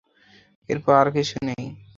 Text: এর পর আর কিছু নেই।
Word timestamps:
এর 0.69 0.79
পর 0.83 0.95
আর 1.01 1.07
কিছু 1.15 1.35
নেই। 1.47 1.65